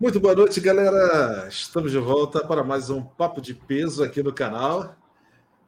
[0.00, 1.46] Muito boa noite, galera.
[1.46, 4.96] Estamos de volta para mais um Papo de Peso aqui no canal.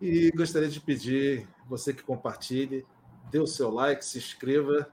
[0.01, 2.87] E gostaria de pedir você que compartilhe,
[3.31, 4.89] dê o seu like, se inscreva,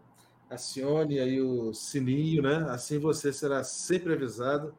[0.49, 2.65] acione aí o sininho, né?
[2.69, 4.75] Assim você será sempre avisado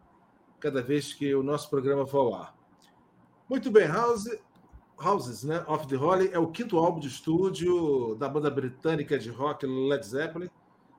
[0.61, 2.55] cada vez que o nosso programa for ao ar.
[3.49, 4.29] Muito bem, House,
[5.03, 5.65] Houses, né?
[5.69, 10.05] Off the Holly é o quinto álbum de estúdio da banda britânica de rock Led
[10.05, 10.51] Zeppelin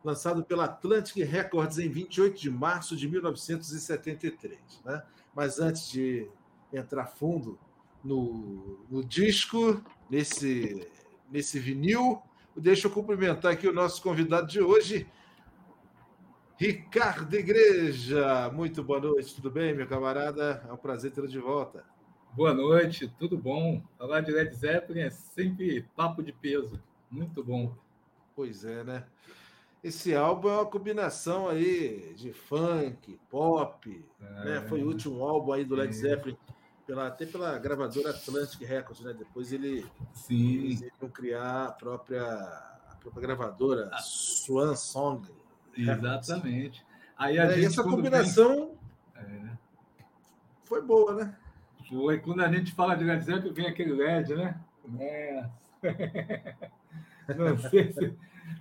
[0.03, 4.59] lançado pela Atlantic Records em 28 de março de 1973.
[4.83, 5.03] Né?
[5.35, 6.27] Mas antes de
[6.73, 7.59] entrar fundo
[8.03, 10.87] no, no disco, nesse,
[11.29, 12.21] nesse vinil,
[12.55, 15.07] deixa eu cumprimentar aqui o nosso convidado de hoje,
[16.57, 18.49] Ricardo Igreja.
[18.51, 20.63] Muito boa noite, tudo bem, meu camarada?
[20.67, 21.83] É um prazer tê-lo de volta.
[22.33, 23.83] Boa noite, tudo bom?
[23.97, 27.75] Falar de Led Zeppelin é sempre papo de peso, muito bom.
[28.35, 29.05] Pois é, né?
[29.83, 34.61] Esse álbum é uma combinação aí de funk, pop, é, né?
[34.69, 36.37] Foi o último álbum aí do Led Zeppelin,
[36.85, 39.13] pela, até pela gravadora Atlantic Records, né?
[39.13, 40.65] Depois ele, Sim.
[40.65, 43.97] eles criar a própria, a própria gravadora, ah.
[43.97, 45.27] Swan Song.
[45.75, 46.85] Exatamente.
[47.17, 48.77] Aí a é, gente, essa combinação
[49.15, 49.47] vem...
[49.47, 49.57] é.
[50.63, 51.35] foi boa, né?
[51.89, 52.19] Foi.
[52.19, 54.61] Quando a gente fala de Led Zeppelin, vem aquele LED, né?
[54.99, 55.49] É.
[57.35, 58.15] Não sei se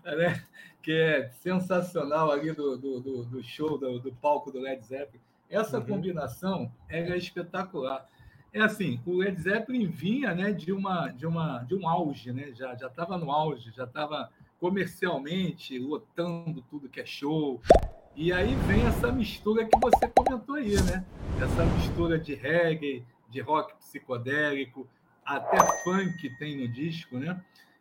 [0.04, 0.42] né?
[0.82, 5.20] Que é sensacional ali do, do, do show, do, do, palco do Led Zeppelin.
[5.48, 5.86] Essa uhum.
[5.86, 8.08] combinação é espetacular.
[8.52, 12.52] É assim, o Led Zeppelin vinha né, de, uma, de, uma, de um auge, né?
[12.54, 17.60] já estava no auge, já estava comercialmente lotando tudo que é show.
[18.14, 21.04] E aí vem essa mistura que você comentou aí, né?
[21.40, 24.86] Essa mistura de reggae, de rock psicodélico,
[25.24, 27.40] até funk tem no disco, né?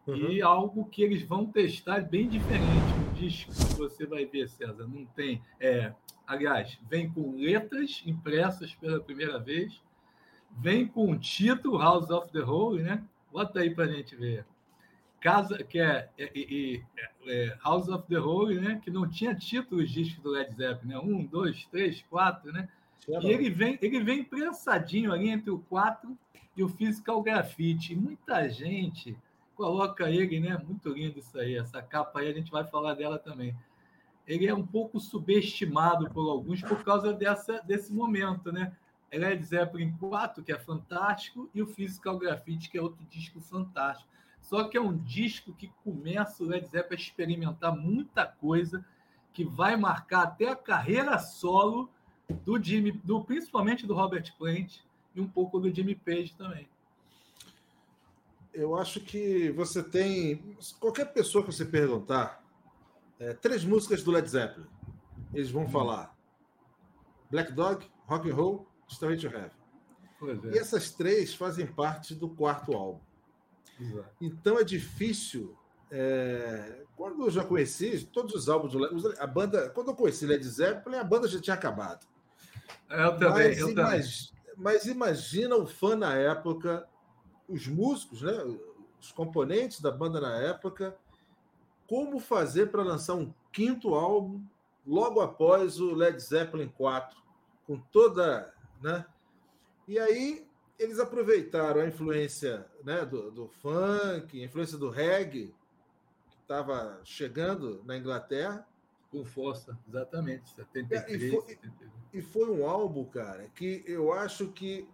[0.10, 0.32] Uhum.
[0.32, 2.66] E algo que eles vão testar bem diferente.
[3.10, 5.42] O disco que você vai ver, César, não tem.
[5.60, 5.94] É,
[6.26, 9.82] aliás, vem com letras impressas pela primeira vez,
[10.58, 13.04] vem com o título House of the Holy, né?
[13.32, 14.46] Bota aí para a gente ver.
[15.20, 16.82] Casa, que é, é, é,
[17.28, 18.82] é, House of the Holy, né?
[18.84, 21.00] Que não tinha títulos discos do Led Zeppelin, né?
[21.00, 22.70] Um, dois, três, quatro, né?
[23.08, 26.18] E ele vem, ele vem prensadinho ali entre o 4
[26.56, 27.96] e o Physical Graffiti.
[27.96, 29.18] muita gente
[29.60, 30.58] coloca ele, né?
[30.66, 31.58] Muito lindo isso aí.
[31.58, 33.54] Essa capa aí a gente vai falar dela também.
[34.26, 38.74] Ele é um pouco subestimado por alguns por causa dessa, desse momento, né?
[39.12, 44.10] Led Zeppelin 4, que é fantástico, e o Physical Graffiti, que é outro disco fantástico.
[44.40, 48.86] Só que é um disco que começa o Led Zeppelin a experimentar muita coisa
[49.34, 51.90] que vai marcar até a carreira solo
[52.46, 54.78] do Jimmy, do, principalmente do Robert Plant
[55.14, 56.70] e um pouco do Jimmy Page também
[58.60, 60.58] eu acho que você tem.
[60.80, 62.44] Qualquer pessoa que você perguntar,
[63.18, 64.68] é, três músicas do Led Zeppelin,
[65.34, 65.70] eles vão hum.
[65.70, 66.14] falar
[67.32, 69.52] Black Dog, Rock and Roll, Straight to Heaven.
[70.52, 70.56] É.
[70.56, 73.00] E essas três fazem parte do quarto álbum.
[73.80, 74.10] Exato.
[74.20, 75.58] Então é difícil.
[75.90, 76.84] É...
[76.98, 80.46] Quando eu já conheci todos os álbuns do Led a banda, quando eu conheci Led
[80.46, 82.06] Zeppelin, a banda já tinha acabado.
[82.90, 83.86] Eu também, mas, eu imag...
[83.86, 84.10] também.
[84.58, 86.89] mas imagina o fã na época
[87.50, 88.44] os músicos, né,
[89.00, 90.96] os componentes da banda na época,
[91.88, 94.44] como fazer para lançar um quinto álbum
[94.86, 97.18] logo após o Led Zeppelin 4,
[97.66, 99.06] com toda, né?
[99.88, 105.54] E aí eles aproveitaram a influência, né, do, do funk, a influência do reggae
[106.30, 108.66] que estava chegando na Inglaterra
[109.12, 111.60] com força, exatamente, 73, e foi,
[112.14, 114.88] E foi um álbum, cara, que eu acho que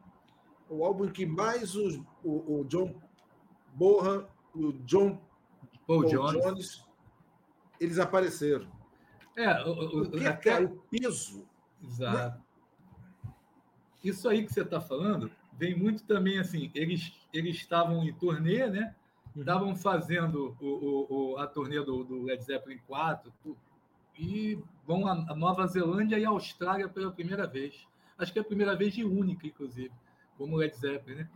[0.69, 2.93] o álbum em que mais os, o, o John
[3.73, 5.21] Bohan, o John
[5.87, 6.43] Paul, Paul Jones.
[6.43, 6.85] Jones.
[7.79, 8.67] eles apareceram.
[9.35, 10.51] É, o, o, que, até...
[10.51, 11.47] cara, o peso.
[11.83, 12.37] Exato.
[12.37, 12.43] Né?
[14.03, 16.71] Isso aí que você está falando vem muito também assim.
[16.73, 18.95] Eles eles estavam em turnê, né?
[19.35, 19.41] Uhum.
[19.41, 23.33] Estavam fazendo o, o, o, a turnê do, do Led Zeppelin 4
[24.17, 27.85] e vão a Nova Zelândia e a Austrália pela primeira vez.
[28.17, 29.91] Acho que é a primeira vez e única, inclusive
[30.37, 31.29] como Led Zeppelin, né?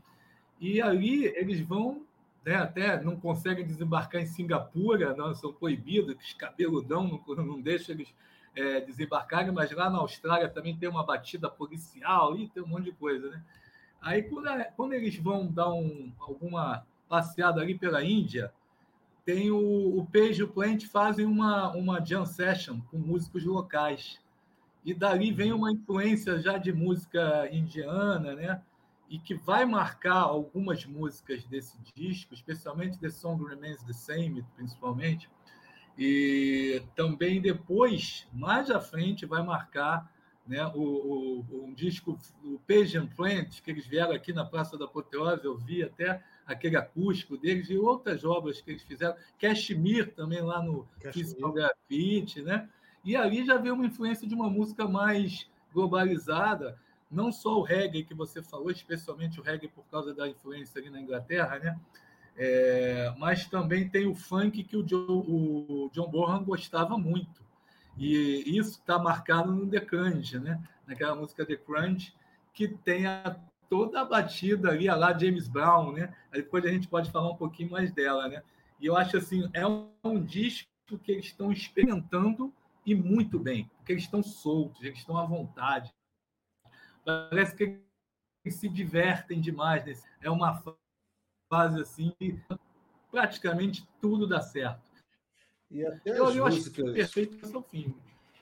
[0.60, 2.06] E ali eles vão,
[2.46, 7.96] né, até não conseguem desembarcar em Singapura, não, são proibidos, os cabeludão não, não deixam
[7.96, 8.14] eles
[8.56, 12.86] é, desembarcarem, mas lá na Austrália também tem uma batida policial e tem um monte
[12.86, 13.42] de coisa, né?
[14.02, 18.52] Aí quando, quando eles vão dar um, alguma passeada ali pela Índia,
[19.26, 24.20] tem o, o Page e o Plant fazem uma, uma jam session com músicos locais.
[24.84, 28.62] E dali vem uma influência já de música indiana, né?
[29.10, 35.30] E que vai marcar algumas músicas desse disco, especialmente The Song Remains the Same, principalmente.
[35.98, 40.10] E também depois, mais à frente, vai marcar
[40.50, 40.66] né?
[40.74, 45.46] O, o, um disco, o Pagan Plant, que eles vieram aqui na Praça da Apoteose,
[45.46, 49.16] eu vi até aquele acústico deles e outras obras que eles fizeram.
[49.38, 52.68] Cashmere também lá no Physical Graffiti, né?
[53.06, 56.80] E ali já veio uma influência de uma música mais globalizada,
[57.10, 60.90] não só o reggae que você falou, especialmente o reggae por causa da influência ali
[60.90, 61.80] na Inglaterra, né?
[62.38, 67.44] É, mas também tem o funk que o John, o John Bonham gostava muito.
[67.98, 70.62] E isso está marcado no The Crunch, né?
[70.90, 72.14] naquela música The Crunch,
[72.52, 73.40] que tem a,
[73.70, 76.14] toda a batida ali, a lá James Brown, né?
[76.32, 78.42] Aí depois a gente pode falar um pouquinho mais dela, né?
[78.82, 80.68] E eu acho assim, é um, um disco
[81.04, 82.52] que eles estão experimentando
[82.86, 85.94] e muito bem, porque eles estão soltos, eles estão à vontade.
[87.06, 87.64] Parece que
[88.44, 89.86] eles se divertem demais.
[89.86, 90.62] Nesse, é uma
[91.50, 92.14] fase assim,
[93.12, 94.90] praticamente tudo dá certo.
[95.72, 96.94] E até eu, as eu músicas.
[96.94, 97.38] perfeito.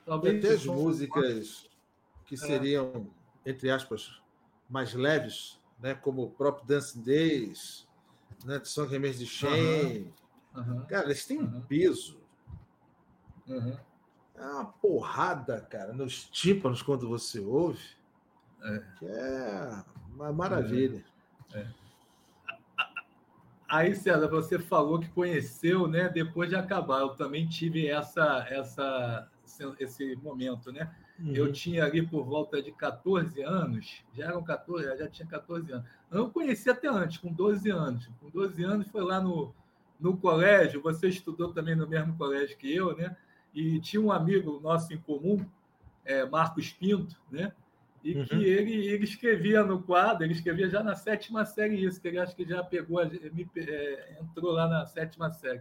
[0.04, 1.68] Talvez até as músicas
[2.24, 2.38] que é.
[2.38, 3.10] seriam,
[3.44, 4.20] entre aspas,
[4.68, 5.94] mais leves, né?
[5.94, 7.86] como o próprio Dancing Days,
[8.44, 8.58] né?
[8.58, 10.12] de Song Remix de Shane.
[10.54, 10.84] Uhum.
[10.86, 12.18] Cara, eles têm um peso.
[13.46, 13.76] Uhum.
[14.34, 17.97] É uma porrada, cara, nos tímpanos quando você ouve.
[18.62, 18.82] É.
[18.98, 19.84] Que é
[20.14, 21.04] uma maravilha.
[21.54, 21.60] É.
[21.60, 21.66] É.
[23.68, 27.00] Aí, César, você falou que conheceu, né, depois de acabar.
[27.00, 29.28] Eu também tive essa, essa,
[29.78, 30.90] esse momento, né?
[31.18, 31.34] Uhum.
[31.34, 35.86] Eu tinha ali por volta de 14 anos, já eram 14, já tinha 14 anos.
[36.10, 38.08] Eu conheci até antes, com 12 anos.
[38.20, 39.52] Com 12 anos foi lá no,
[39.98, 43.16] no colégio, você estudou também no mesmo colégio que eu, né?
[43.52, 45.44] E tinha um amigo nosso em comum,
[46.04, 47.52] é, Marcos Pinto, né?
[48.02, 48.24] E uhum.
[48.24, 52.18] que ele, ele escrevia no quadro, ele escrevia já na sétima série isso, que ele
[52.18, 55.60] acho que já pegou, me, é, entrou lá na sétima série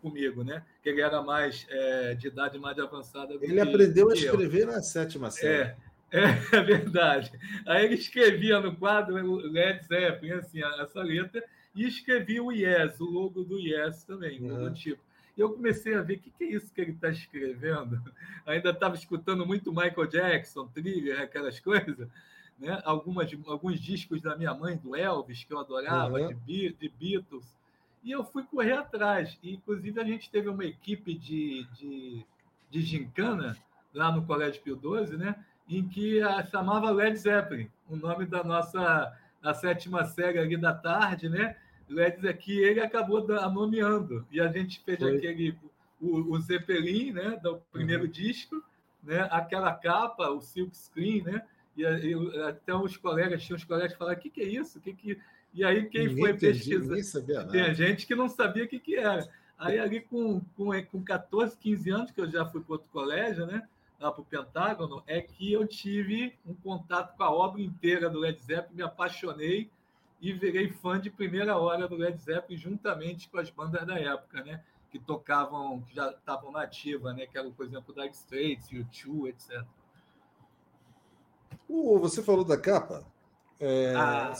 [0.00, 0.62] comigo, né?
[0.82, 3.34] Que ele era mais é, de idade mais avançada.
[3.34, 4.66] ele que, aprendeu a escrever eu.
[4.68, 5.70] na sétima série.
[5.70, 5.76] É,
[6.12, 6.22] é,
[6.56, 7.32] é, verdade.
[7.66, 11.44] Aí ele escrevia no quadro Led Zeppelin, assim, essa letra,
[11.74, 14.46] e escrevia o Yes, o logo do Yes também, uhum.
[14.46, 15.05] o logotipo.
[15.36, 18.00] E eu comecei a ver o que, que é isso que ele está escrevendo.
[18.46, 22.08] Ainda estava escutando muito Michael Jackson, Thriller, aquelas coisas.
[22.58, 22.80] Né?
[22.84, 26.40] Algumas, alguns discos da minha mãe, do Elvis, que eu adorava, uhum.
[26.46, 27.56] de, de Beatles.
[28.02, 29.38] E eu fui correr atrás.
[29.42, 32.26] E, inclusive, a gente teve uma equipe de, de,
[32.70, 33.56] de gincana
[33.92, 35.36] lá no Colégio Pio XII, né?
[35.68, 39.12] em que a chamava Led Zeppelin, o nome da nossa
[39.42, 41.56] a sétima série ali da tarde, né?
[41.88, 44.26] Leds aqui, ele acabou nomeando.
[44.30, 45.16] E a gente fez Foi.
[45.16, 45.56] aquele,
[46.00, 48.10] o, o Zeppelin, né, do primeiro uhum.
[48.10, 48.62] disco,
[49.02, 51.42] né, aquela capa, o silk screen, né?
[51.76, 54.80] E, e até os colegas, tinham os colegas que falaram, o que, que é isso?
[54.80, 55.18] que que...
[55.54, 57.46] E aí quem ninguém foi pesquisar...
[57.50, 59.28] Tem gente que não sabia o que, que era.
[59.58, 63.46] Aí ali com, com, com 14, 15 anos, que eu já fui para outro colégio,
[63.46, 63.66] né?
[63.98, 68.18] Lá para o Pentágono, é que eu tive um contato com a obra inteira do
[68.18, 69.70] Led Zeppelin, me apaixonei
[70.20, 74.42] e virei fã de primeira hora do Led Zeppelin juntamente com as bandas da época,
[74.42, 74.62] né?
[74.90, 77.26] Que tocavam, que já estavam na ativa, né?
[77.26, 79.64] Que eram, por exemplo, Dark Straits, U2, etc.
[81.68, 83.04] Uh, você falou da capa.
[83.58, 84.32] É, ah,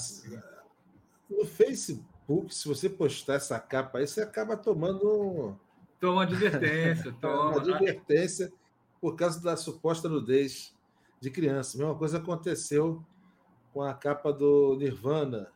[1.29, 5.57] no Facebook, se você postar essa capa aí, você acaba tomando.
[6.01, 7.51] Toma advertência, toma.
[7.51, 8.53] Uma advertência
[9.01, 10.75] por causa da suposta nudez
[11.21, 11.77] de criança.
[11.77, 13.05] A mesma coisa aconteceu
[13.73, 15.51] com a capa do Nirvana,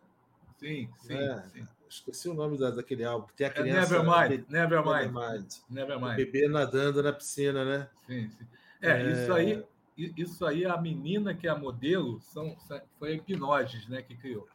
[0.60, 1.66] Sim, sim, é, sim.
[1.88, 3.26] Esqueci o nome da, daquele álbum.
[3.34, 3.96] Tem a é criança.
[3.96, 4.44] É Nevermind.
[4.50, 5.52] Nevermind.
[5.70, 6.16] Nevermind.
[6.16, 7.88] Bebê nadando na piscina, né?
[8.06, 8.46] Sim, sim.
[8.82, 9.64] É, é, isso aí.
[9.96, 12.56] Isso aí, a menina que é a modelo são,
[12.98, 14.46] foi a Hipnoses, né, que criou.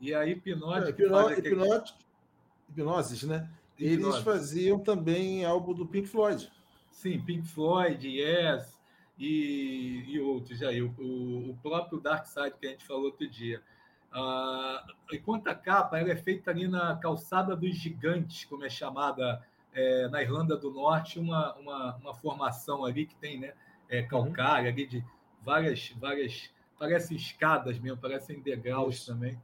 [0.00, 0.86] E a Hipnose.
[0.86, 1.48] É, hipno, aquele...
[1.48, 1.94] hipnose,
[2.68, 3.50] hipnoses, né?
[3.78, 4.14] Hipnose.
[4.14, 6.50] Eles faziam também álbum do Pink Floyd.
[6.90, 8.78] Sim, Pink Floyd, Yes
[9.18, 10.80] e, e outros aí.
[10.82, 13.60] O, o, o próprio Dark Side que a gente falou outro dia.
[14.12, 19.44] Ah, enquanto a capa ela é feita ali na calçada dos gigantes, como é chamada
[19.72, 23.52] é, na Irlanda do Norte, uma, uma, uma, formação ali que tem né,
[23.88, 24.08] é, uhum.
[24.08, 25.04] calcária ali de
[25.42, 29.12] várias, várias, parecem escadas mesmo, parecem degraus Isso.
[29.12, 29.40] também.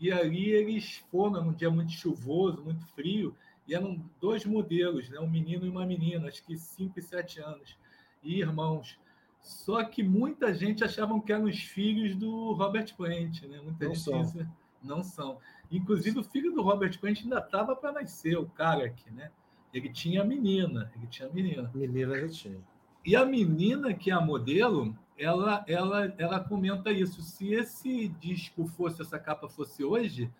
[0.00, 3.36] E ali eles foram num dia muito chuvoso, muito frio,
[3.66, 7.40] e eram dois modelos, né, um menino e uma menina, acho que 5 e 7
[7.40, 7.76] anos,
[8.22, 8.98] e irmãos.
[9.40, 13.60] Só que muita gente achavam que eram os filhos do Robert Plant, né?
[13.60, 14.22] Muita não gente são.
[14.22, 14.46] Disse,
[14.82, 15.38] não são.
[15.70, 19.30] Inclusive, o filho do Robert Plant ainda estava para nascer, o cara aqui, né?
[19.72, 21.70] Ele tinha a menina, ele tinha a menina.
[21.74, 22.58] Menina já tinha.
[23.04, 27.22] E a menina, que é a modelo, ela, ela, ela comenta isso.
[27.22, 30.30] Se esse disco fosse, essa capa fosse hoje,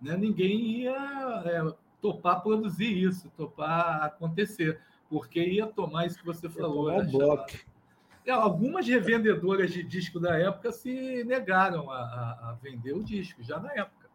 [0.00, 6.48] né, ninguém ia é, topar produzir isso, topar acontecer, porque ia tomar isso que você
[6.48, 6.90] falou.
[6.90, 7.52] Ia tomar um bloco.
[8.30, 13.58] Algumas revendedoras de disco da época se negaram a, a, a vender o disco, já
[13.58, 14.06] na época.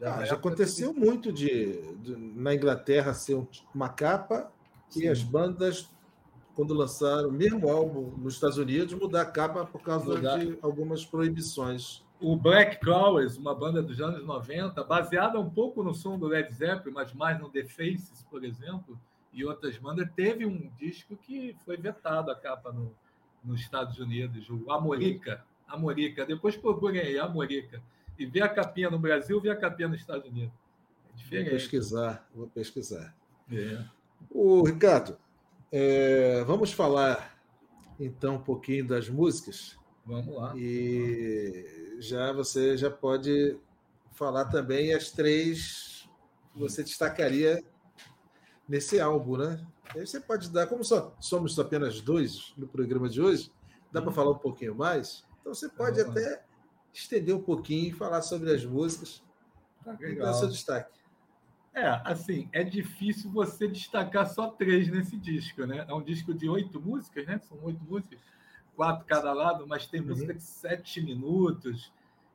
[0.00, 3.40] Já, ah, já aconteceu muito de, de, na Inglaterra ser
[3.72, 4.50] uma capa
[4.88, 5.04] Sim.
[5.04, 5.88] e as bandas,
[6.56, 10.38] quando lançaram o mesmo álbum nos Estados Unidos, mudar a capa por causa mudar.
[10.38, 12.04] de algumas proibições.
[12.20, 16.52] O Black Crowes, uma banda dos anos 90, baseada um pouco no som do Led
[16.52, 18.98] Zeppelin, mas mais no The Faces, por exemplo,
[19.32, 22.94] e outras bandas, teve um disco que foi vetado a capa no,
[23.44, 25.44] nos Estados Unidos, o Amorica.
[25.66, 26.24] Amorica.
[26.26, 27.82] Depois procurem aí, Amorica.
[28.18, 30.52] E vê a capinha no Brasil, vê a capinha nos Estados Unidos.
[31.12, 31.50] É diferente.
[31.50, 33.14] Vou pesquisar, vou pesquisar.
[33.50, 33.84] É.
[34.30, 35.18] O Ricardo,
[35.70, 37.36] é, vamos falar
[37.98, 39.76] então um pouquinho das músicas.
[40.04, 40.54] Vamos lá.
[40.56, 43.56] E já você já pode
[44.12, 46.08] falar também as três
[46.52, 47.62] que você destacaria
[48.68, 49.64] nesse álbum, né?
[49.94, 53.50] Aí você pode dar, como só somos apenas dois no programa de hoje,
[53.90, 55.24] dá para falar um pouquinho mais?
[55.40, 56.44] Então você pode ah, até
[56.92, 59.22] estender um pouquinho e falar sobre as músicas
[59.84, 61.02] tá e dar seu destaque.
[61.74, 65.86] É, assim, é difícil você destacar só três nesse disco, né?
[65.88, 67.38] É um disco de oito músicas, né?
[67.38, 68.18] São oito músicas,
[68.76, 70.08] quatro cada lado, mas tem uhum.
[70.08, 71.90] música de sete minutos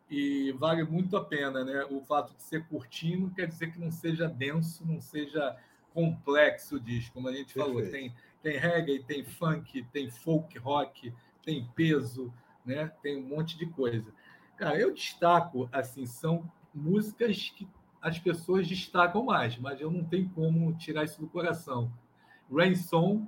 [0.10, 1.86] e vale muito a pena, né?
[1.92, 5.56] O fato de ser curtinho não quer dizer que não seja denso, não seja
[5.98, 7.76] complexo disco, como a gente Perfeito.
[7.76, 7.92] falou.
[7.92, 8.14] Tem,
[8.44, 11.12] tem reggae, tem funk, tem folk rock,
[11.44, 12.32] tem peso,
[12.64, 12.92] né?
[13.02, 14.14] tem um monte de coisa.
[14.58, 17.68] Cara, eu destaco, assim, são músicas que
[18.00, 21.92] as pessoas destacam mais, mas eu não tenho como tirar isso do coração.
[22.52, 23.28] Rain Song,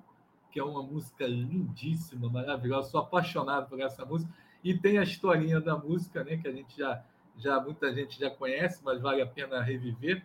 [0.52, 4.32] que é uma música lindíssima, maravilhosa, sou apaixonado por essa música.
[4.64, 7.04] E tem a historinha da música, né, que a gente já,
[7.36, 10.24] já muita gente já conhece, mas vale a pena reviver,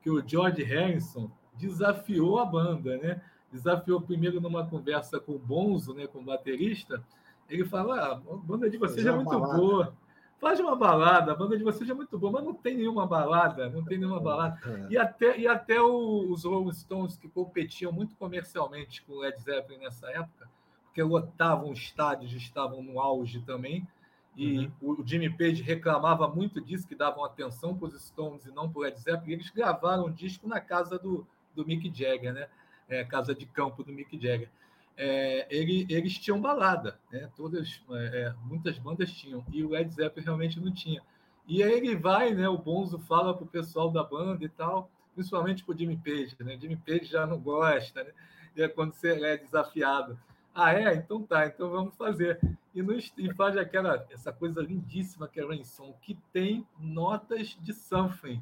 [0.00, 3.20] que o George Harrison desafiou a banda, né?
[3.52, 7.02] Desafiou primeiro numa conversa com o Bonzo, né, com o baterista.
[7.48, 9.58] Ele falou: ah, a banda de vocês é muito balada.
[9.58, 9.94] boa.
[10.40, 13.70] Faz uma balada, a banda de vocês é muito boa, mas não tem nenhuma balada,
[13.70, 14.58] não tem nenhuma balada.
[14.68, 14.92] É.
[14.92, 19.78] E até, e até os Rolling Stones, que competiam muito comercialmente com o Led Zeppelin
[19.78, 20.48] nessa época,
[20.84, 23.86] porque lotavam estádios, estavam no auge também,
[24.36, 24.98] e uhum.
[24.98, 28.78] o Jimmy Page reclamava muito disso, que davam atenção para os Stones e não para
[28.80, 29.34] o Led Zeppelin.
[29.34, 32.48] Eles gravaram um disco na casa do, do Mick Jagger, né?
[32.88, 34.48] É, casa de campo do Mick Jagger.
[34.96, 37.30] É, ele, eles tinham balada, né?
[37.36, 41.02] Todas, é, é, muitas bandas tinham, e o Led Zeppelin realmente não tinha.
[41.46, 42.48] E aí ele vai, né?
[42.48, 46.36] O Bonzo fala para o pessoal da banda e tal, principalmente para o Jimmy Page,
[46.40, 46.56] né?
[46.60, 48.10] Jimmy Page já não gosta, né?
[48.56, 50.18] E é quando você é desafiado.
[50.54, 50.94] Ah, é?
[50.94, 52.38] Então tá, então vamos fazer.
[52.72, 57.58] E, nos, e faz aquela, essa coisa lindíssima que é o Song, que tem notas
[57.60, 58.40] de something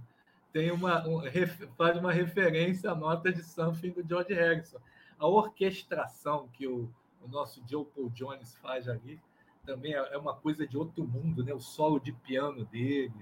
[0.52, 1.22] tem uma, um,
[1.76, 4.78] faz uma referência à nota de something do George Harrison.
[5.18, 6.88] A orquestração que o,
[7.22, 9.20] o nosso Joe Paul Jones faz ali
[9.64, 11.54] também é, é uma coisa de outro mundo, né?
[11.54, 13.12] O solo de piano dele.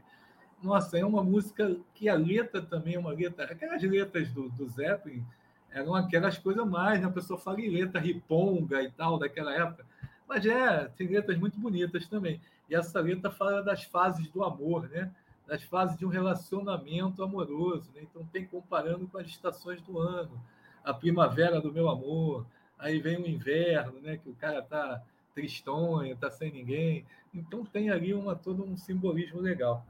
[0.62, 3.44] Nossa, é uma música que a letra também é uma letra.
[3.44, 5.24] Aquelas letras do, do Zeppelin
[5.70, 7.06] eram aquelas coisas mais, né?
[7.06, 9.86] A pessoa fala em letra riponga e tal, daquela época.
[10.26, 12.40] Mas é, tem letras muito bonitas também.
[12.68, 15.10] E essa letra fala das fases do amor, né?
[15.50, 17.90] Das fases de um relacionamento amoroso.
[17.92, 18.02] Né?
[18.02, 20.40] Então, tem comparando com as estações do ano.
[20.84, 22.46] A primavera do meu amor,
[22.78, 24.16] aí vem o inverno, né?
[24.16, 25.02] que o cara está
[25.34, 27.04] tristonho, está sem ninguém.
[27.34, 29.84] Então, tem ali uma, todo um simbolismo legal.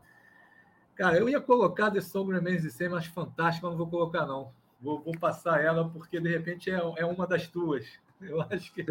[0.94, 4.24] Cara, eu ia colocar The Song Remains the Same, mas fantástica, mas não vou colocar,
[4.24, 4.50] não.
[4.80, 7.86] Vou, vou passar ela, porque de repente é, é uma das tuas.
[8.18, 8.86] Eu acho que,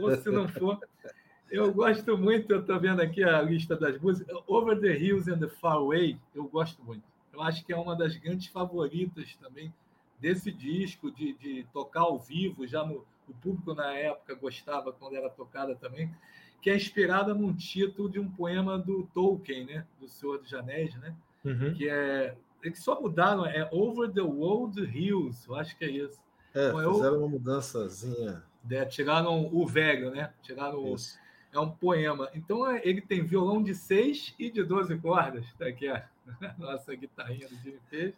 [0.00, 0.78] ou se não for,
[1.50, 4.36] eu gosto muito, eu estou vendo aqui a lista das músicas.
[4.46, 7.02] Over the Hills and the Far Away, eu gosto muito.
[7.32, 9.72] Eu acho que é uma das grandes favoritas também
[10.20, 15.16] desse disco, de, de tocar ao vivo, já no, o público na época gostava quando
[15.16, 16.14] era tocada também,
[16.60, 19.84] que é inspirada num título de um poema do Tolkien, né?
[19.98, 21.14] Do Senhor dos Anéis, né?
[21.44, 21.74] Uhum.
[21.74, 22.36] Que é.
[22.62, 26.20] Que só mudaram, é Over the World Hills, eu acho que é isso.
[26.54, 28.44] É, então, fizeram eu, uma mudançazinha.
[28.70, 30.32] É, tiraram o velho, né?
[30.42, 31.18] Tiraram isso.
[31.52, 32.30] É um poema.
[32.34, 35.44] Então, é, ele tem violão de 6 e de 12 cordas.
[35.58, 36.08] Tá aqui a
[36.58, 38.14] nossa guitarrinha do Jimmy Page.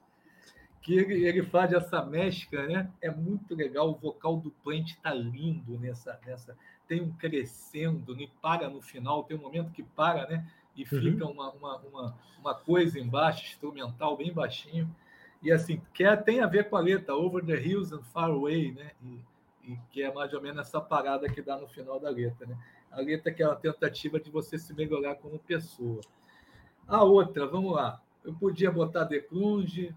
[0.81, 2.91] Que ele, ele faz essa mescla, né?
[3.03, 3.91] É muito legal.
[3.91, 6.57] O vocal do Plant está lindo nessa, nessa.
[6.87, 9.25] Tem um crescendo, e para no final.
[9.25, 10.47] Tem um momento que para, né?
[10.77, 11.01] E uhum.
[11.01, 14.95] fica uma, uma, uma, uma coisa embaixo, instrumental, bem baixinho.
[15.43, 18.31] E assim, que é, tem a ver com a letra Over the Hills and Far
[18.31, 18.93] Away, né?
[19.03, 22.47] E, e que é mais ou menos essa parada que dá no final da letra,
[22.47, 22.57] né?
[22.95, 26.01] A letra que é uma tentativa de você se melhorar como pessoa.
[26.87, 28.01] A outra, vamos lá.
[28.25, 29.95] Eu podia botar The Clunge,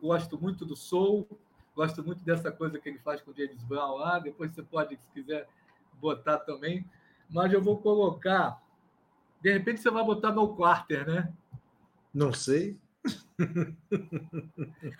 [0.00, 1.26] gosto muito do Soul,
[1.74, 4.18] gosto muito dessa coisa que ele faz com o James Brown lá.
[4.18, 5.48] Depois você pode, se quiser,
[6.00, 6.84] botar também.
[7.30, 8.62] mas eu vou colocar.
[9.40, 11.32] De repente você vai botar no quarter, né?
[12.12, 12.76] Não sei.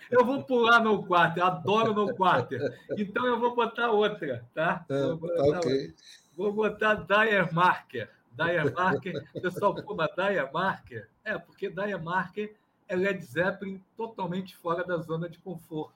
[0.09, 2.79] Eu vou pular no quarter, adoro no quarter.
[2.97, 4.85] Então eu vou botar outra, tá?
[4.87, 5.93] Vou botar, ok.
[6.37, 8.09] Vou botar Dyer Marker.
[8.31, 11.09] Dyer Marker, pessoal pula Dyer Marker.
[11.25, 12.53] É, porque Dyer Marker
[12.87, 15.95] é Led Zeppelin totalmente fora da zona de conforto.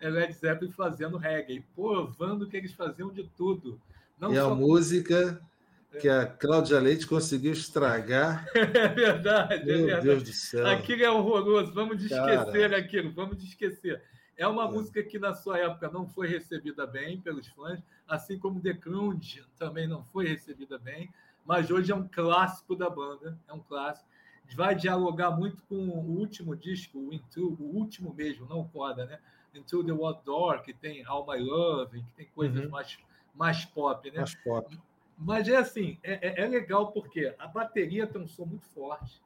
[0.00, 3.78] É Led Zeppelin fazendo reggae, provando que eles faziam de tudo.
[4.18, 5.38] Não e a música
[6.00, 8.46] que a Cláudia Leite conseguiu estragar.
[8.56, 9.66] É verdade.
[9.66, 10.06] Meu é verdade.
[10.06, 10.66] Deus do céu.
[10.66, 11.72] Aquilo é horroroso.
[11.74, 13.12] Vamos de esquecer aquilo.
[13.12, 14.02] Vamos de esquecer.
[14.36, 14.70] É uma é.
[14.70, 19.18] música que na sua época não foi recebida bem pelos fãs, assim como The Crown
[19.58, 21.10] também não foi recebida bem,
[21.44, 24.08] mas hoje é um clássico da banda, é um clássico.
[24.54, 29.04] Vai dialogar muito com o último disco, o Into, o último mesmo, não o Coda,
[29.06, 29.18] né?
[29.54, 32.70] Into the Wild Door, que tem All My Love, que tem coisas uhum.
[32.70, 32.98] mais,
[33.34, 34.18] mais pop, né?
[34.18, 34.78] Mais pop.
[35.18, 39.20] Mas é assim, é, é, é, legal porque a bateria tem um som muito forte.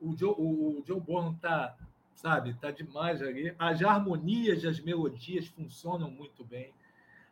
[0.00, 1.76] O Joe, o, o Joe Bonham tá,
[2.14, 3.54] sabe, tá demais ali.
[3.58, 6.72] As harmonias as melodias funcionam muito bem.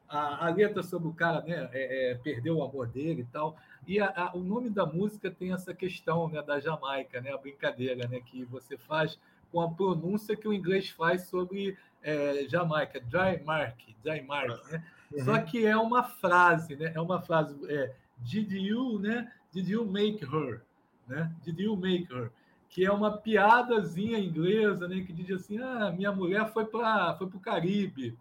[0.09, 3.57] A, a letra sobre o cara, né, é, é, perdeu o amor dele e tal.
[3.87, 7.39] E a, a, o nome da música tem essa questão, né, da Jamaica, né, a
[7.39, 9.19] brincadeira, né, que você faz
[9.53, 14.85] com a pronúncia que o inglês faz sobre é, Jamaica, dry mark, dry mark, né?
[15.13, 15.25] Uhum.
[15.25, 16.93] Só que é uma frase, né?
[16.95, 17.57] É uma frase.
[17.69, 19.33] É, Did you, né?
[19.53, 20.63] Did you make her,
[21.09, 21.33] né?
[21.43, 22.31] Did you make her?
[22.71, 25.03] Que é uma piadazinha inglesa, né?
[25.03, 28.17] Que diz assim: ah, minha mulher foi para foi o Caribe.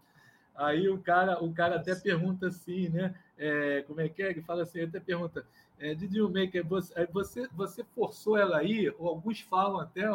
[0.54, 3.14] Aí o cara, o cara até pergunta assim, né?
[3.38, 4.30] É, como é que é?
[4.30, 5.46] Ele fala assim, ele até pergunta,
[5.78, 6.60] é, did you make?
[6.60, 8.92] Você, você, você forçou ela aí?
[8.98, 10.06] Ou alguns falam até,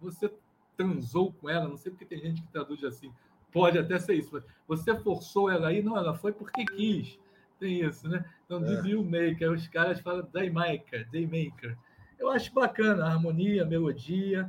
[0.00, 0.32] você
[0.76, 3.12] transou com ela, não sei porque tem gente que traduz assim,
[3.52, 5.82] pode até ser isso, você forçou ela aí?
[5.82, 7.18] Não, ela foi porque quis.
[7.58, 8.24] Tem isso, né?
[8.46, 8.80] Então, é.
[8.80, 11.76] Did Maker, os caras falam Daymaker, Daymaker.
[12.20, 14.48] Eu acho bacana a harmonia, a melodia.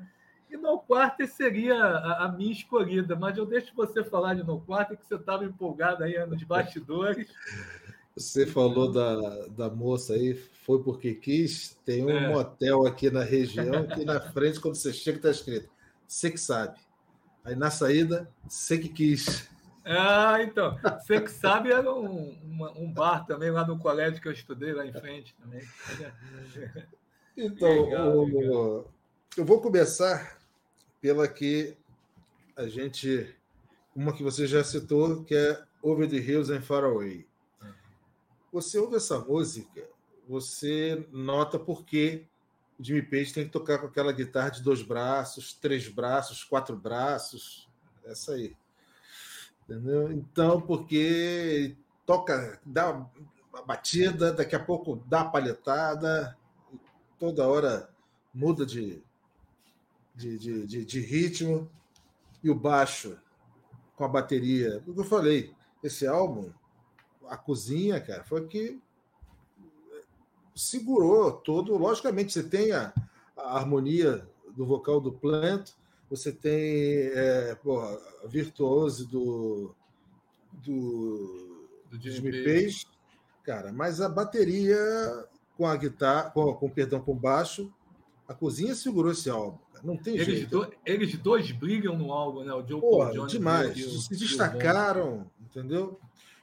[0.49, 4.59] E no quarto seria a, a, minha escolhida, mas eu deixo você falar de no
[4.59, 7.29] quarto, que você estava empolgado aí nos bastidores.
[8.13, 11.79] Você falou da, da moça aí, foi porque quis.
[11.85, 12.27] Tem um é.
[12.27, 15.69] motel aqui na região que na frente, quando você chega, está escrito:
[16.05, 16.77] você que sabe.
[17.45, 19.49] Aí na saída, você que quis.
[19.85, 20.77] Ah, então.
[20.99, 24.73] Você que sabe, era um, uma, um bar também lá no colégio que eu estudei,
[24.73, 25.65] lá em frente também.
[27.37, 28.91] Então, legal, o, legal.
[29.37, 30.37] eu vou começar
[30.99, 31.75] pela que
[32.55, 33.35] a gente.
[33.95, 37.25] Uma que você já citou, que é Over the Hills and Far Away.
[38.53, 39.87] Você ouve essa música,
[40.27, 42.25] você nota por que
[42.79, 46.75] o Jimmy Page tem que tocar com aquela guitarra de dois braços, três braços, quatro
[46.75, 47.69] braços,
[48.05, 48.55] essa aí.
[49.63, 50.11] Entendeu?
[50.11, 53.07] Então, porque toca, dá
[53.53, 56.37] a batida, daqui a pouco dá a palhetada,
[57.21, 57.87] toda hora
[58.33, 58.99] muda de,
[60.15, 61.69] de, de, de, de ritmo,
[62.43, 63.15] e o baixo
[63.95, 64.81] com a bateria.
[64.87, 65.53] O que eu falei,
[65.83, 66.49] esse álbum,
[67.29, 68.81] a cozinha, cara, foi que
[70.55, 71.77] segurou todo.
[71.77, 72.91] Logicamente, você tem a,
[73.37, 75.69] a harmonia do vocal do Plant,
[76.09, 79.75] você tem é, porra, a virtuose do,
[80.51, 82.87] do, do Jimmy Page,
[83.43, 85.29] cara, mas a bateria
[85.61, 87.71] com a guitarra, com, com perdão, com baixo,
[88.27, 89.59] a cozinha segurou esse álbum.
[89.71, 89.85] Cara.
[89.85, 90.49] Não tem eles jeito.
[90.49, 92.51] Do, eles dois brigam no álbum, né?
[92.51, 93.77] O Joe Porra, Paul demais.
[93.77, 95.99] E o, se destacaram, entendeu?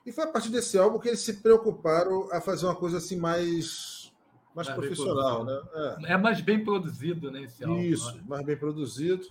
[0.07, 3.17] E foi a partir desse álbum que eles se preocuparam a fazer uma coisa assim
[3.17, 4.13] mais
[4.55, 5.61] mais, mais profissional, né?
[6.05, 6.13] É.
[6.13, 6.17] é.
[6.17, 7.43] mais bem produzido, né?
[7.43, 8.23] Esse álbum, Isso, né?
[8.25, 9.27] mais bem produzido.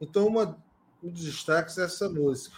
[0.00, 0.58] Então, uma,
[1.00, 2.56] um dos destaques é essa música,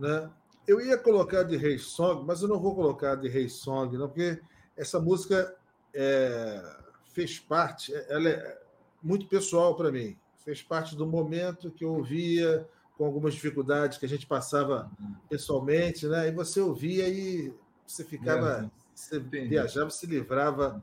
[0.00, 0.28] né?
[0.66, 4.08] Eu ia colocar de Rei Song, mas eu não vou colocar de Rei Song, não,
[4.08, 4.40] porque
[4.78, 5.57] essa música
[5.94, 6.76] é,
[7.12, 8.58] fez parte, ela é
[9.02, 10.16] muito pessoal para mim.
[10.44, 14.90] Fez parte do momento que eu ouvia, com algumas dificuldades que a gente passava
[15.28, 16.28] pessoalmente, né?
[16.28, 17.52] E você ouvia e
[17.86, 20.82] você ficava, é, você viajava, se livrava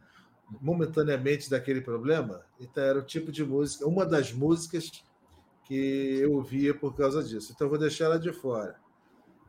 [0.62, 2.46] momentaneamente daquele problema.
[2.60, 5.04] Então era o tipo de música, uma das músicas
[5.66, 7.52] que eu ouvia por causa disso.
[7.54, 8.76] Então eu vou deixar ela de fora.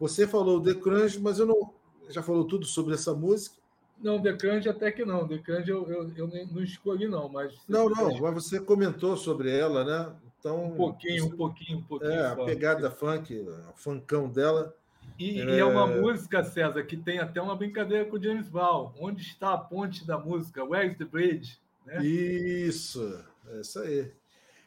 [0.00, 1.72] Você falou The Crunch, mas eu não
[2.08, 3.56] já falou tudo sobre essa música.
[3.98, 5.26] Não, The Crunch até que não.
[5.26, 7.28] The Crunch eu, eu, eu não escolhi, não.
[7.28, 10.14] Mas não, não, mas você comentou sobre ela, né?
[10.38, 11.34] Então, um pouquinho, você...
[11.34, 12.12] um pouquinho, um pouquinho.
[12.12, 14.74] É, a pegada funk, o funkão dela.
[15.18, 15.44] E é...
[15.44, 15.64] e é...
[15.64, 18.94] uma música, César, que tem até uma brincadeira com o James Val.
[19.00, 20.64] Onde está a ponte da música?
[20.64, 21.58] Where's the bridge?
[21.84, 22.04] Né?
[22.04, 24.12] Isso, é isso aí.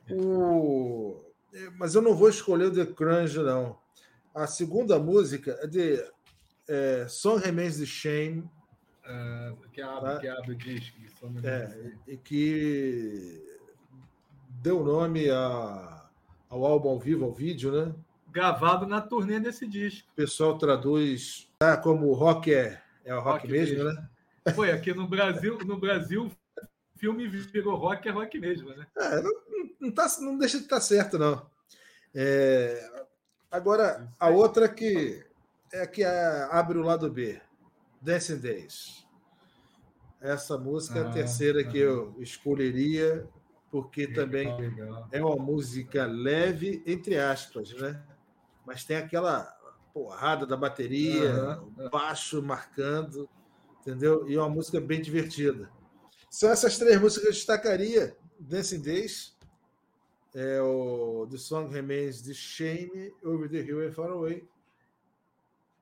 [0.10, 1.22] O...
[1.54, 3.78] É, mas eu não vou escolher o The Crunch, não.
[4.34, 6.04] A segunda música é de
[6.68, 8.50] é, Song Remains the Shame,
[9.10, 10.20] uh, que, abre, tá?
[10.20, 10.98] que abre o disco.
[11.44, 13.44] É, e que
[14.62, 16.06] deu nome a,
[16.50, 17.94] ao álbum ao vivo, ao vídeo, né?
[18.32, 20.08] Gravado na turnê desse disco.
[20.12, 24.10] O pessoal traduz tá, como rock é, é o rock, rock mesmo, mesmo, né?
[24.56, 26.32] Foi, aqui no Brasil, no Brasil,
[26.98, 28.86] filme virou rock é rock mesmo, né?
[28.98, 29.32] É, não,
[29.80, 31.46] não, tá, não deixa de estar tá certo, não.
[32.14, 33.06] É,
[33.52, 35.24] agora, a outra que
[35.72, 37.40] é que é, abre o lado B,
[38.02, 39.06] Dancing Days.
[40.22, 43.28] Essa música é a ah, terceira que eu escolheria,
[43.72, 45.08] porque legal, também legal.
[45.12, 48.04] é uma música leve, entre aspas, né?
[48.66, 49.46] Mas tem aquela
[49.94, 51.90] porrada da bateria, uhum.
[51.90, 53.30] baixo marcando,
[53.80, 54.30] entendeu?
[54.30, 55.72] E é uma música bem divertida.
[56.30, 59.36] São essas três músicas que eu destacaria: Dancing Days,
[60.34, 64.48] é o The Song Remains the Shame, Over the Hill and Far Away.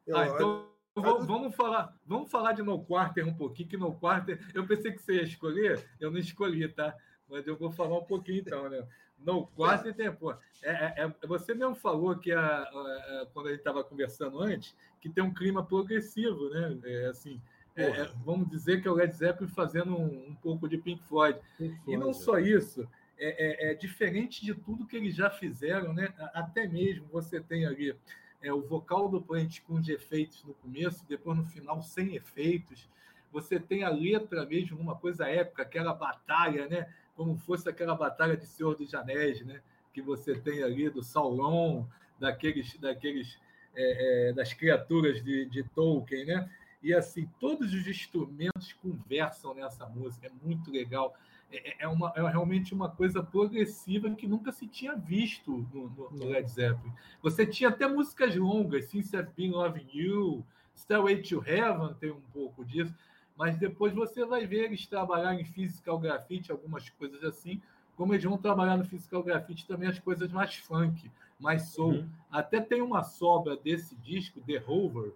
[0.05, 0.69] Eu, ah, então
[1.01, 5.01] vamos falar, vamos falar de No Quarter um pouquinho, que No Quarter, eu pensei que
[5.01, 6.95] você ia escolher, eu não escolhi, tá?
[7.29, 8.85] Mas eu vou falar um pouquinho então, né?
[9.19, 13.47] No Quarter tem, pô, é, é, é, você mesmo falou que a, a, a quando
[13.47, 16.77] a gente estava conversando antes, que tem um clima progressivo, né?
[16.83, 17.41] É, assim,
[17.75, 21.03] é, é, vamos dizer que é o Led Zeppelin fazendo um, um pouco de Pink
[21.03, 21.39] Floyd.
[21.57, 21.91] Pink Floyd.
[21.91, 22.87] E não só isso,
[23.19, 26.13] é, é, é, diferente de tudo que eles já fizeram, né?
[26.33, 27.95] Até mesmo você tem ali
[28.41, 32.87] é, o vocal do Plant com os efeitos no começo, depois no final sem efeitos.
[33.31, 36.91] Você tem a letra mesmo, uma coisa épica, aquela batalha, né?
[37.15, 39.61] Como fosse aquela batalha de Senhor dos Anéis, né?
[39.93, 41.85] Que você tem ali do Sauron,
[42.19, 43.39] daqueles, daqueles
[43.75, 46.49] é, é, das criaturas de, de Tolkien, né?
[46.81, 51.15] E assim, todos os instrumentos conversam nessa música, é muito legal.
[51.51, 55.89] É, é, é, uma, é realmente uma coisa progressiva que nunca se tinha visto no,
[55.89, 56.91] no, no Led Zeppelin.
[57.21, 62.21] Você tinha até músicas longas, Since I've Been Loving You, Stairway to Heaven tem um
[62.33, 62.93] pouco disso,
[63.35, 67.61] mas depois você vai ver eles trabalhar em physical graffiti, algumas coisas assim,
[67.95, 71.93] como eles vão trabalhar no physical graffiti também as coisas mais funk, mais soul.
[71.93, 72.09] Uhum.
[72.31, 75.13] Até tem uma sobra desse disco, The Rover,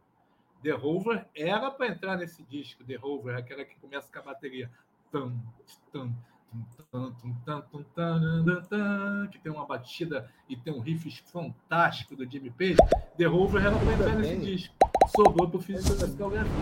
[0.61, 4.69] The Rover era para entrar nesse disco, The Rover, aquela que começa com a bateria.
[9.31, 12.77] Que tem uma batida e tem um riff fantástico do Jimmy Page.
[13.17, 14.75] The Rover era para entrar nesse disco.
[15.15, 16.55] Sobrou para o Physical Graffiti.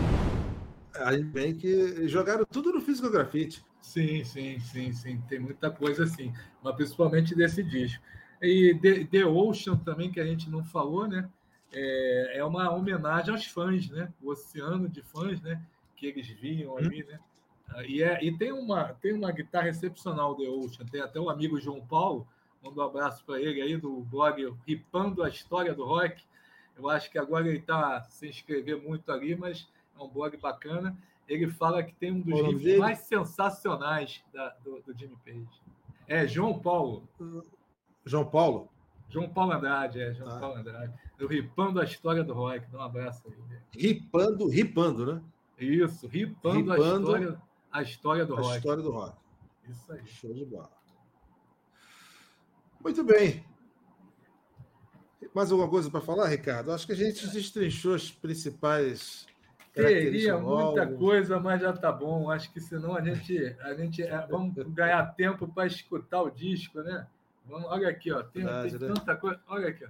[0.96, 3.64] Aí bem que jogaram tudo no Physical Graffiti.
[3.80, 5.20] Sim, sim, sim, sim.
[5.28, 6.32] Tem muita coisa assim,
[6.62, 8.02] mas principalmente desse disco.
[8.42, 11.28] E The, The Ocean também, que a gente não falou, né?
[11.72, 14.12] é, é uma homenagem aos fãs, né?
[14.20, 15.62] O oceano de fãs, né?
[15.96, 17.18] Que eles viam ali, né?
[17.86, 20.86] E, é, e tem, uma, tem uma guitarra excepcional The Ocean.
[20.86, 22.26] Tem até o amigo João Paulo,
[22.62, 26.22] mando um abraço para ele aí do blog Ripando a História do Rock.
[26.76, 30.96] Eu acho que agora ele está sem escrever muito ali, mas é um blog bacana.
[31.28, 35.62] Ele fala que tem um dos riffs mais sensacionais da, do, do Jimmy Page.
[36.08, 37.08] É João Paulo.
[38.04, 38.68] João Paulo?
[39.08, 40.38] João Paulo Andrade, é, João ah.
[40.38, 40.92] Paulo Andrade.
[41.18, 42.66] Eu ripando a história do rock.
[42.70, 43.58] Dá um abraço aí.
[43.76, 45.22] Ripando, ripando, né?
[45.58, 48.52] Isso, ripando, ripando a, história, a história do a rock.
[48.52, 49.16] A história do rock.
[49.68, 50.06] Isso aí.
[50.06, 50.70] Show de bola.
[52.82, 53.44] Muito bem.
[55.34, 56.72] Mais alguma coisa para falar, Ricardo?
[56.72, 59.26] Acho que a gente destrinchou as principais.
[59.72, 62.30] Teria muita coisa, mas já tá bom.
[62.30, 66.82] Acho que senão a gente, a gente é, vamos ganhar tempo para escutar o disco,
[66.82, 67.06] né?
[67.46, 68.22] Vamos, olha aqui, ó.
[68.22, 68.94] Tem, Verdade, tem né?
[68.94, 69.40] tanta coisa.
[69.46, 69.88] Olha aqui, ó.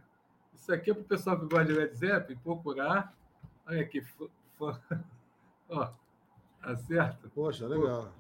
[0.55, 3.15] Isso aqui é para o pessoal que gosta de Led Zeppelin procurar.
[3.67, 4.05] Olha aqui.
[5.71, 5.89] Ó,
[6.61, 7.31] tá certo?
[7.35, 8.13] Poxa, legal.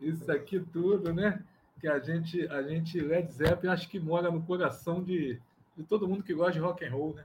[0.00, 1.42] Isso aqui tudo, né?
[1.80, 5.40] Que a gente, a gente Led Zeppelin, acho que mora no coração de,
[5.76, 7.24] de todo mundo que gosta de rock and roll, né?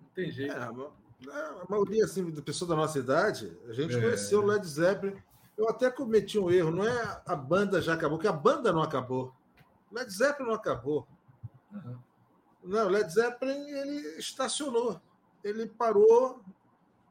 [0.00, 0.54] Não tem jeito.
[0.54, 4.00] É, a maioria assim, da pessoa da nossa idade, a gente é.
[4.00, 5.16] conheceu o Led Zeppelin.
[5.56, 8.82] Eu até cometi um erro, não é a banda já acabou, que a banda não
[8.82, 9.34] acabou.
[9.92, 11.06] Led Zeppelin não acabou.
[11.72, 11.98] Uhum.
[12.64, 15.00] Não, Led Zeppelin ele estacionou.
[15.42, 16.40] Ele parou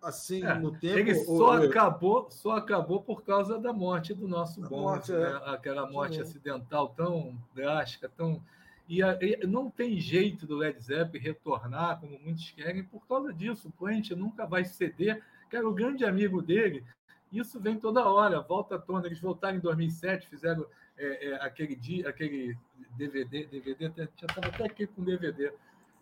[0.01, 0.97] assim é, no tempo.
[0.97, 1.63] Ele só ou...
[1.63, 5.01] acabou, só acabou por causa da morte do nosso bom, né?
[5.09, 5.49] é.
[5.49, 6.21] aquela morte Sim.
[6.21, 8.41] acidental tão drástica, tão
[8.89, 13.31] e, a, e, não tem jeito do Led Zeppelin retornar como muitos querem por causa
[13.31, 13.67] disso.
[13.67, 16.83] O Plant nunca vai ceder, que era o grande amigo dele.
[17.31, 19.05] Isso vem toda hora, volta à tona.
[19.05, 20.65] Eles voltaram em 2007, fizeram
[20.97, 22.57] é, é, aquele dia, aquele
[22.97, 25.53] DVD, DVD, já estava até aqui com DVD,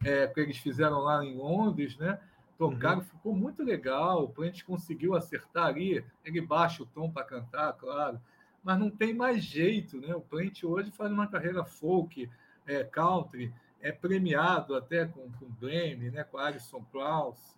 [0.06, 2.18] é, que eles fizeram lá em Londres, né?
[2.58, 3.04] Tocaram, uhum.
[3.04, 4.24] ficou muito legal.
[4.24, 6.04] O Plant conseguiu acertar ali.
[6.26, 8.20] Ele baixa o tom para cantar, claro,
[8.64, 10.16] mas não tem mais jeito, né?
[10.16, 12.30] O Plant hoje faz uma carreira folk,
[12.66, 16.24] é, country, é premiado até com, com Grammy, né?
[16.24, 17.58] Com Alison Krauss.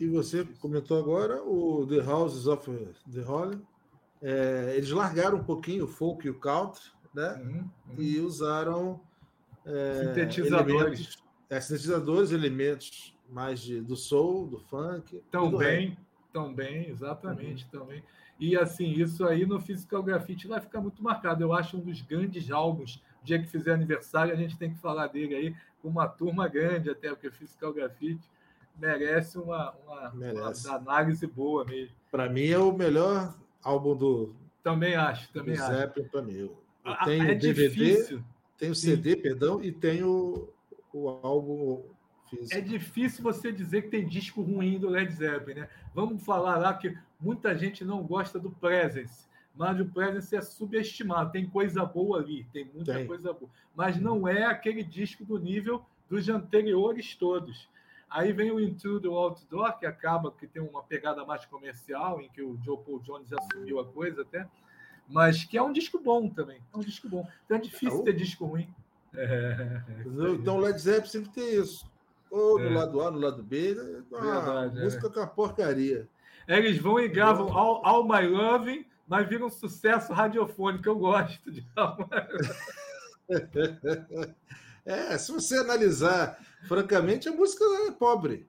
[0.00, 2.68] E você comentou agora o The Houses of
[3.12, 3.62] the Holy.
[4.20, 7.34] É, eles largaram um pouquinho o folk e o country, né?
[7.34, 8.02] Uhum, uhum.
[8.02, 9.00] E usaram
[9.64, 10.98] é, sintetizadores.
[10.98, 15.22] Elementos, é, sintetizadores, elementos mais de, do soul, do funk.
[15.30, 15.96] Também,
[16.32, 17.80] também, exatamente, uhum.
[17.80, 18.04] também.
[18.38, 21.42] E assim, isso aí no Physical Graffiti vai ficar muito marcado.
[21.42, 23.02] Eu acho um dos grandes álbuns.
[23.22, 26.48] O dia que fizer aniversário, a gente tem que falar dele aí, com uma turma
[26.48, 28.28] grande, até, porque o Physical Graffiti
[28.78, 30.66] merece uma, uma, merece.
[30.66, 31.94] uma análise boa mesmo.
[32.10, 34.34] Para mim é o melhor álbum do.
[34.62, 35.72] Também acho, também do acho.
[35.72, 36.34] Zeppelin para mim.
[36.34, 36.56] Eu
[37.04, 38.24] tenho é DVD, difícil.
[38.58, 39.22] tenho CD, Sim.
[39.22, 40.48] perdão, e tenho
[42.36, 42.58] físico.
[42.58, 45.68] É difícil você dizer que tem disco ruim do Led Zeppelin, né?
[45.94, 49.26] Vamos falar lá que muita gente não gosta do Presence.
[49.54, 53.06] Mas o Presence é subestimado, tem coisa boa ali, tem muita tem.
[53.06, 53.50] coisa boa.
[53.76, 57.68] Mas não é aquele disco do nível dos anteriores todos.
[58.08, 62.28] Aí vem o Into the Outdoor, que acaba que tem uma pegada mais comercial, em
[62.28, 64.46] que o Joe Paul Jones assumiu a coisa até,
[65.08, 66.60] mas que é um disco bom também.
[66.72, 67.26] É um disco bom.
[67.44, 68.68] Então é difícil é ter disco ruim.
[69.14, 69.82] É,
[70.40, 71.90] então o Led Zeppelin sempre tem isso.
[72.32, 72.74] Ou no é.
[72.74, 73.76] lado A, no lado B,
[74.14, 75.10] ah, Verdade, música é.
[75.10, 76.08] com a porcaria.
[76.48, 80.88] Eles vão e gravam All, All My Loving, mas viram um sucesso radiofônico.
[80.88, 82.06] Eu gosto de All My
[84.84, 88.48] É, se você analisar, francamente, a música é pobre.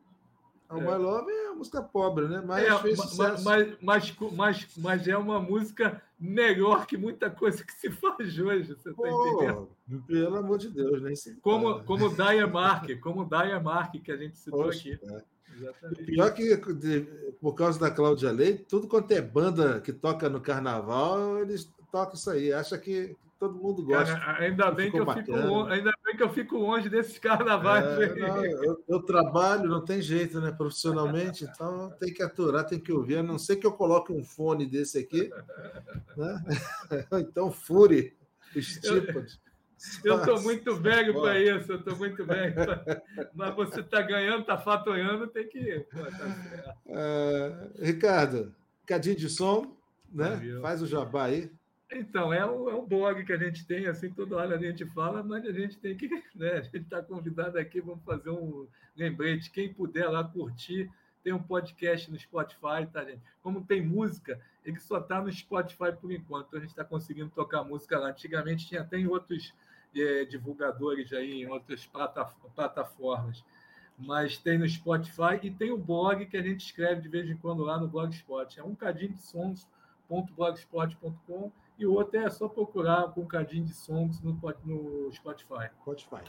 [0.70, 0.82] All é.
[0.82, 2.44] My Love é uma música pobre, né?
[2.46, 3.44] Mas é, fez sucesso.
[3.44, 8.76] Mas, mas, mas, mas, é uma música melhor que muita coisa que se faz hoje.
[8.76, 9.70] Você tá entendendo?
[10.08, 14.18] Pelo amor de Deus, nem se Como, como Dia Mark, como Dia Mark, que a
[14.18, 15.00] gente citou Poxa, aqui.
[15.12, 15.34] É.
[15.56, 16.04] Exatamente.
[16.06, 16.58] Pior que
[17.40, 22.16] por causa da Cláudia Leite, tudo quanto é banda que toca no carnaval, eles tocam
[22.16, 22.52] isso aí.
[22.52, 24.18] Acha que todo mundo gosta.
[24.18, 27.86] Cara, ainda, bem que eu fico longe, ainda que eu fico longe desses carnavais.
[27.86, 30.52] É, não, eu, eu, trabalho, não tem jeito, né?
[30.52, 33.18] Profissionalmente, então tem que aturar, tem que ouvir.
[33.18, 35.30] A não ser que eu coloque um fone desse aqui,
[36.18, 36.44] né?
[37.20, 38.16] então fure
[38.56, 39.42] os tipos.
[40.04, 42.54] Eu estou muito velho para isso, eu estou muito velho.
[42.54, 43.02] Pra...
[43.36, 45.88] Mas você está ganhando, está faturando, tem que ir.
[45.92, 49.76] Pô, tá uh, Ricardo, cadinho de som,
[50.12, 50.40] né?
[50.62, 51.52] Faz o jabá aí.
[51.96, 55.24] Então, é o, é blog que a gente tem, assim, toda hora a gente fala,
[55.24, 56.54] mas a gente tem que, né?
[56.54, 59.52] A gente está convidado aqui, vamos fazer um lembrete.
[59.52, 60.90] Quem puder lá curtir,
[61.24, 63.22] tem um podcast no Spotify, tá, gente?
[63.42, 67.64] Como tem música, ele só está no Spotify por enquanto, a gente está conseguindo tocar
[67.64, 68.10] música lá.
[68.10, 69.54] Antigamente tinha até em outros
[69.96, 71.90] é, divulgadores aí, em outras
[72.56, 73.44] plataformas.
[73.98, 77.38] Mas tem no Spotify e tem o blog que a gente escreve de vez em
[77.38, 78.60] quando lá no Blogspot.
[78.60, 79.22] É um cadinho de
[81.78, 85.70] e o outro é só procurar com um cadinho de sons no, no Spotify.
[85.82, 86.24] Spotify.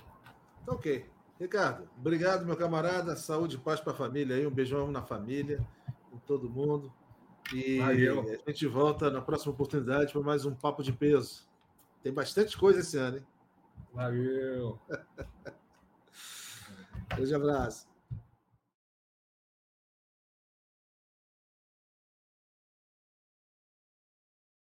[0.62, 1.07] Então, ok.
[1.38, 3.16] Ricardo, obrigado, meu camarada.
[3.16, 4.46] Saúde e paz para a família aí.
[4.46, 5.64] Um beijão na família,
[6.11, 6.92] com todo mundo.
[7.52, 8.40] E Valeu.
[8.46, 11.46] a gente volta na próxima oportunidade para mais um Papo de Peso.
[12.02, 13.26] Tem bastante coisa esse ano, hein?
[13.92, 14.78] Valeu.
[17.14, 17.93] Grande abraço.